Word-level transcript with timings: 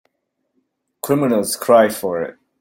Criminals 1.03 1.55
cry 1.55 1.87
for 1.89 2.23
it. 2.23 2.35